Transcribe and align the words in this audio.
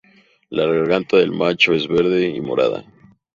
La 0.49 0.65
garganta 0.65 1.17
del 1.17 1.29
macho 1.31 1.75
es 1.75 1.87
verde 1.87 2.27
y 2.27 2.41
morada. 2.41 2.83